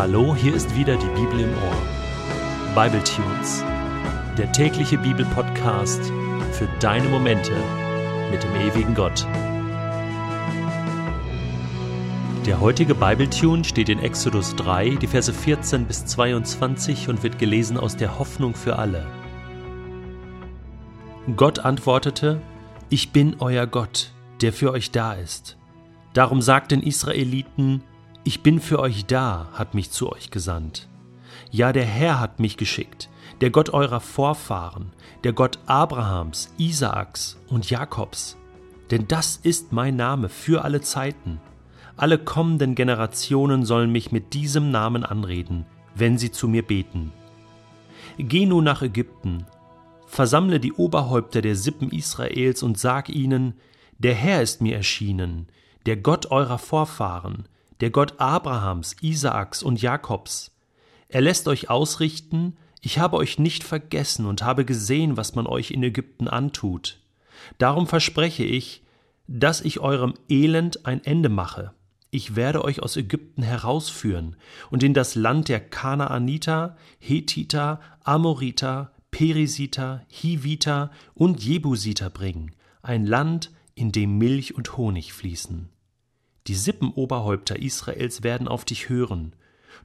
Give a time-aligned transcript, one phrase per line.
[0.00, 2.74] Hallo, hier ist wieder die Bibel im Ohr.
[2.74, 3.62] Bible Tunes,
[4.38, 6.10] der tägliche Bibelpodcast
[6.52, 7.52] für deine Momente
[8.30, 9.26] mit dem ewigen Gott.
[12.46, 17.76] Der heutige Bibletune steht in Exodus 3, die Verse 14 bis 22 und wird gelesen
[17.76, 19.06] aus der Hoffnung für alle.
[21.36, 22.40] Gott antwortete:
[22.88, 25.58] Ich bin euer Gott, der für euch da ist.
[26.14, 27.82] Darum sagt den Israeliten:
[28.24, 30.88] Ich bin für euch da, hat mich zu euch gesandt.
[31.50, 33.08] Ja, der Herr hat mich geschickt,
[33.40, 34.92] der Gott eurer Vorfahren,
[35.24, 38.36] der Gott Abrahams, Isaaks und Jakobs.
[38.90, 41.40] Denn das ist mein Name für alle Zeiten
[42.00, 47.12] alle kommenden Generationen sollen mich mit diesem Namen anreden, wenn sie zu mir beten.
[48.16, 49.44] Geh nun nach Ägypten,
[50.06, 53.52] versammle die Oberhäupter der Sippen Israels und sag ihnen,
[53.98, 55.48] der Herr ist mir erschienen,
[55.84, 57.44] der Gott eurer Vorfahren,
[57.80, 60.52] der Gott Abrahams, Isaaks und Jakobs.
[61.08, 65.70] Er lässt euch ausrichten, ich habe euch nicht vergessen und habe gesehen, was man euch
[65.70, 67.00] in Ägypten antut.
[67.58, 68.82] Darum verspreche ich,
[69.26, 71.72] dass ich eurem Elend ein Ende mache
[72.10, 74.36] ich werde euch aus Ägypten herausführen
[74.70, 83.52] und in das Land der Kanaaniter, Hethiter, Amoriter, Perisiter, Hiviter und Jebusiter bringen, ein Land,
[83.74, 85.68] in dem Milch und Honig fließen.
[86.50, 89.34] Die Sippenoberhäupter Israels werden auf dich hören.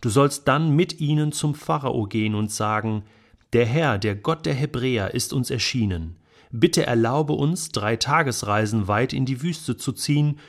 [0.01, 3.03] Du sollst dann mit ihnen zum Pharao gehen und sagen,
[3.53, 6.15] der Herr, der Gott der Hebräer, ist uns erschienen.
[6.49, 10.39] Bitte erlaube uns, drei Tagesreisen weit in die Wüste zu ziehen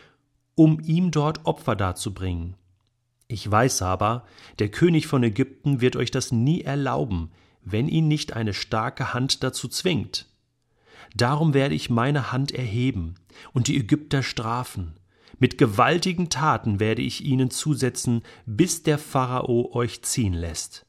[0.55, 2.55] um ihm dort Opfer darzubringen.
[3.29, 4.25] Ich weiß aber,
[4.59, 7.31] der König von Ägypten wird euch das nie erlauben,
[7.63, 10.31] wenn ihn nicht eine starke Hand dazu zwingt.
[11.15, 13.17] Darum werde ich meine Hand erheben
[13.53, 14.95] und die Ägypter strafen.
[15.39, 20.87] Mit gewaltigen Taten werde ich ihnen zusetzen, bis der Pharao euch ziehen lässt.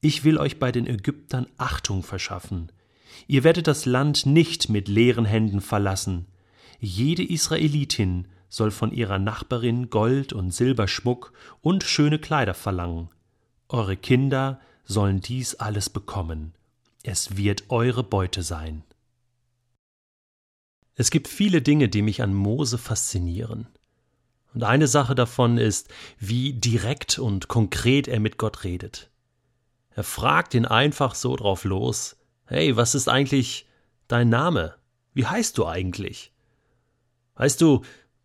[0.00, 2.70] Ich will euch bei den Ägyptern Achtung verschaffen.
[3.26, 6.26] Ihr werdet das Land nicht mit leeren Händen verlassen.
[6.78, 13.08] Jede Israelitin soll von ihrer Nachbarin Gold und Silberschmuck und schöne Kleider verlangen.
[13.68, 16.54] Eure Kinder sollen dies alles bekommen.
[17.02, 18.84] Es wird eure Beute sein.
[20.98, 23.68] Es gibt viele Dinge, die mich an Mose faszinieren.
[24.52, 25.88] Und eine Sache davon ist,
[26.18, 29.08] wie direkt und konkret er mit Gott redet.
[29.90, 32.16] Er fragt ihn einfach so drauf los:
[32.46, 33.68] Hey, was ist eigentlich
[34.08, 34.74] dein Name?
[35.14, 36.32] Wie heißt du eigentlich?
[37.36, 37.82] Weißt du,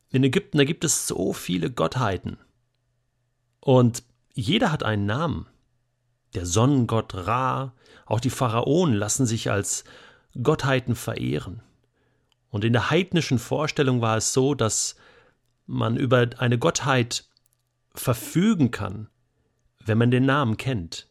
[0.09, 2.37] in Ägypten, da gibt es so viele Gottheiten.
[3.59, 4.01] Und
[4.33, 5.45] jeder hat einen Namen.
[6.33, 7.75] Der Sonnengott Ra,
[8.07, 9.83] auch die Pharaonen lassen sich als
[10.41, 11.61] Gottheiten verehren.
[12.53, 14.95] Und in der heidnischen Vorstellung war es so, dass
[15.65, 17.27] man über eine Gottheit
[17.95, 19.09] verfügen kann,
[19.83, 21.09] wenn man den Namen kennt,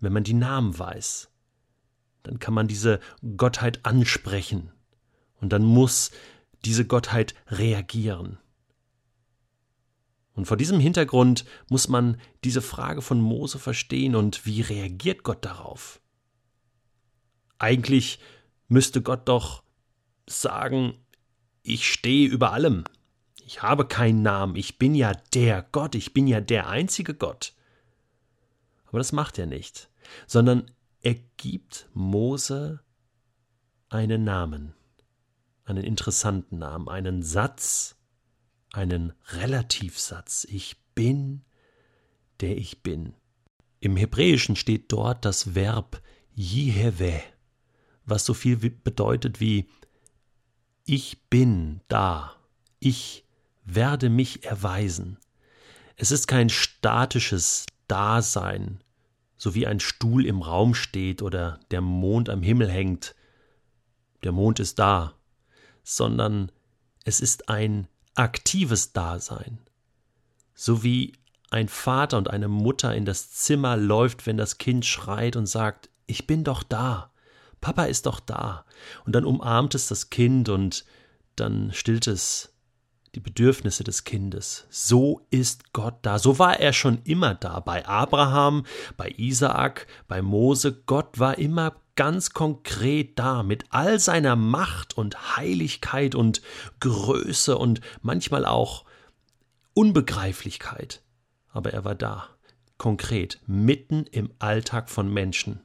[0.00, 1.30] wenn man die Namen weiß.
[2.22, 3.00] Dann kann man diese
[3.36, 4.72] Gottheit ansprechen.
[5.42, 6.10] Und dann muss
[6.64, 8.38] diese Gottheit reagieren.
[10.32, 15.44] Und vor diesem Hintergrund muss man diese Frage von Mose verstehen und wie reagiert Gott
[15.44, 16.00] darauf?
[17.58, 18.20] Eigentlich
[18.68, 19.62] müsste Gott doch
[20.40, 20.94] sagen,
[21.62, 22.84] ich stehe über allem.
[23.44, 27.52] Ich habe keinen Namen, ich bin ja der Gott, ich bin ja der einzige Gott.
[28.86, 29.88] Aber das macht er nicht,
[30.26, 32.80] sondern er gibt Mose
[33.88, 34.74] einen Namen
[35.64, 37.96] einen interessanten Namen, einen Satz,
[38.72, 40.46] einen Relativsatz.
[40.50, 41.42] Ich bin,
[42.40, 43.14] der ich bin.
[43.80, 46.02] Im Hebräischen steht dort das Verb
[46.34, 47.20] Jiheve,
[48.04, 49.68] was so viel bedeutet wie
[50.84, 52.36] ich bin da,
[52.78, 53.24] ich
[53.64, 55.18] werde mich erweisen.
[55.96, 58.82] Es ist kein statisches Dasein,
[59.36, 63.14] so wie ein Stuhl im Raum steht oder der Mond am Himmel hängt.
[64.24, 65.14] Der Mond ist da,
[65.84, 66.50] sondern
[67.04, 69.58] es ist ein aktives Dasein.
[70.54, 71.12] So wie
[71.50, 75.90] ein Vater und eine Mutter in das Zimmer läuft, wenn das Kind schreit und sagt,
[76.06, 77.11] ich bin doch da,
[77.62, 78.66] Papa ist doch da.
[79.06, 80.84] Und dann umarmt es das Kind und
[81.36, 82.52] dann stillt es
[83.14, 84.66] die Bedürfnisse des Kindes.
[84.68, 86.18] So ist Gott da.
[86.18, 87.60] So war er schon immer da.
[87.60, 88.66] Bei Abraham,
[88.98, 90.82] bei Isaak, bei Mose.
[90.86, 96.42] Gott war immer ganz konkret da mit all seiner Macht und Heiligkeit und
[96.80, 98.84] Größe und manchmal auch
[99.74, 101.02] Unbegreiflichkeit.
[101.50, 102.28] Aber er war da,
[102.78, 105.60] konkret, mitten im Alltag von Menschen.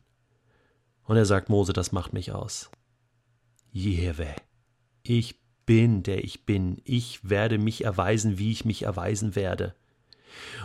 [1.07, 2.69] Und er sagt Mose, das macht mich aus.
[3.71, 4.35] Jewe,
[5.03, 6.81] ich bin, der ich bin.
[6.83, 9.73] Ich werde mich erweisen, wie ich mich erweisen werde.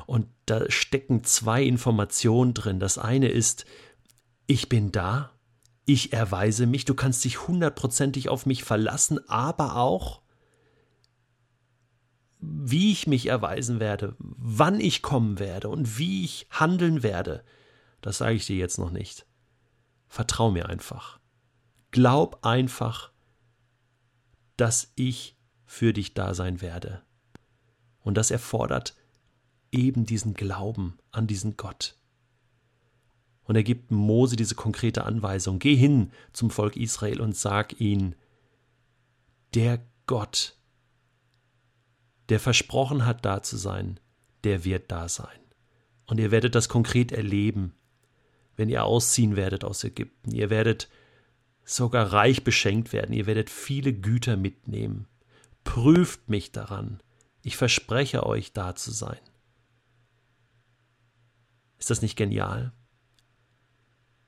[0.05, 2.81] Und da stecken zwei Informationen drin.
[2.81, 3.67] Das eine ist,
[4.47, 5.31] ich bin da,
[5.85, 10.23] ich erweise mich, du kannst dich hundertprozentig auf mich verlassen, aber auch,
[12.41, 17.45] wie ich mich erweisen werde, wann ich kommen werde und wie ich handeln werde,
[18.01, 19.25] das sage ich dir jetzt noch nicht.
[20.13, 21.19] Vertrau mir einfach.
[21.91, 23.13] Glaub einfach,
[24.59, 27.01] dass ich für dich da sein werde.
[28.03, 28.95] Und das erfordert
[29.71, 31.97] eben diesen Glauben an diesen Gott.
[33.45, 38.15] Und er gibt Mose diese konkrete Anweisung, geh hin zum Volk Israel und sag ihnen,
[39.55, 40.59] der Gott,
[42.29, 43.99] der versprochen hat, da zu sein,
[44.45, 45.41] der wird da sein.
[46.05, 47.75] Und ihr werdet das konkret erleben,
[48.57, 50.31] wenn ihr ausziehen werdet aus Ägypten.
[50.33, 50.89] Ihr werdet
[51.65, 55.07] sogar reich beschenkt werden, ihr werdet viele Güter mitnehmen.
[55.65, 57.01] Prüft mich daran,
[57.43, 59.21] ich verspreche euch da zu sein.
[61.79, 62.73] Ist das nicht genial?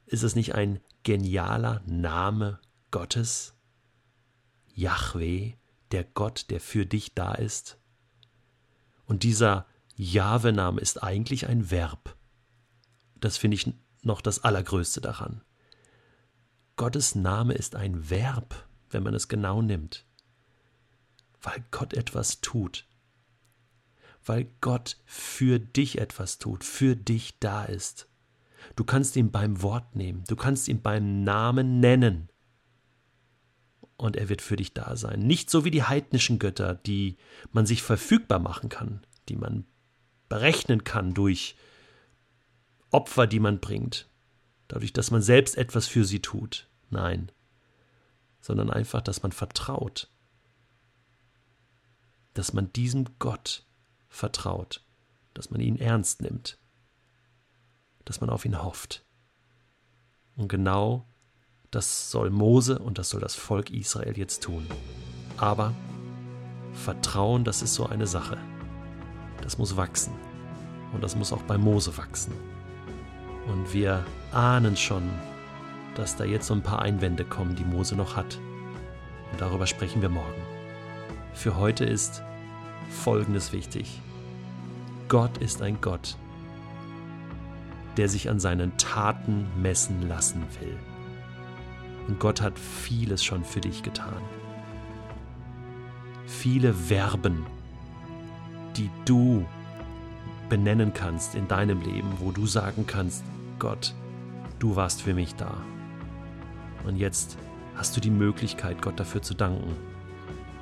[0.07, 2.61] Ist es nicht ein genialer Name
[2.91, 3.55] Gottes?
[4.75, 5.55] Yahweh,
[5.93, 7.79] der Gott, der für dich da ist?
[9.07, 9.67] Und dieser
[9.97, 12.17] Jahwe-Name ist eigentlich ein Verb.
[13.21, 13.73] Das finde ich
[14.05, 15.43] noch das Allergrößte daran.
[16.77, 20.05] Gottes Name ist ein Verb, wenn man es genau nimmt,
[21.41, 22.87] weil Gott etwas tut,
[24.25, 28.09] weil Gott für dich etwas tut, für dich da ist.
[28.77, 32.29] Du kannst ihn beim Wort nehmen, du kannst ihn beim Namen nennen.
[33.97, 35.21] Und er wird für dich da sein.
[35.21, 37.17] Nicht so wie die heidnischen Götter, die
[37.53, 39.67] man sich verfügbar machen kann, die man
[40.29, 41.57] berechnen kann durch
[42.95, 44.09] Opfer, die man bringt,
[44.69, 46.69] dadurch, dass man selbst etwas für sie tut.
[46.91, 47.33] Nein,
[48.41, 50.09] sondern einfach, dass man vertraut,
[52.35, 53.67] dass man diesem Gott
[54.09, 54.85] vertraut,
[55.35, 56.57] dass man ihn ernst nimmt,
[58.05, 59.05] dass man auf ihn hofft.
[60.37, 61.09] Und genau
[61.73, 64.67] das soll Mose und das soll das Volk Israel jetzt tun.
[65.37, 65.75] Aber
[66.75, 68.39] Vertrauen, das ist so eine Sache.
[69.43, 70.15] Das muss wachsen.
[70.93, 72.54] Und das muss auch bei Mose wachsen.
[73.47, 75.03] Und wir ahnen schon,
[75.95, 78.39] dass da jetzt so ein paar Einwände kommen, die Mose noch hat.
[79.33, 80.43] Und darüber sprechen wir morgen.
[81.35, 82.23] Für heute ist
[82.91, 84.01] Folgendes wichtig.
[85.09, 86.17] Gott ist ein Gott,
[87.97, 90.77] der sich an seinen Taten messen lassen will.
[92.09, 94.23] Und Gott hat vieles schon für dich getan.
[96.27, 97.47] Viele Verben,
[98.77, 99.45] die du
[100.55, 103.25] benennen kannst in deinem Leben, wo du sagen kannst,
[103.59, 103.93] Gott,
[104.61, 105.57] du warst für mich da.
[106.85, 107.37] Und jetzt
[107.75, 109.75] hast du die Möglichkeit, Gott dafür zu danken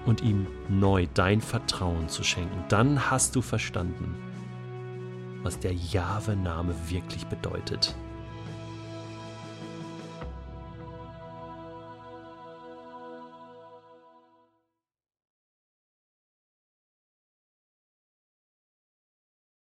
[0.07, 2.65] und ihm neu dein Vertrauen zu schenken.
[2.71, 4.15] Dann hast du verstanden,
[5.43, 7.95] was der Jahwe-Name wirklich bedeutet.